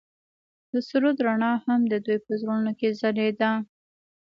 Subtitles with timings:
[0.71, 3.51] د سرود رڼا هم د دوی په زړونو کې ځلېده.